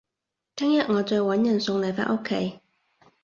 [0.55, 2.59] 聽日我再搵人送你返屋企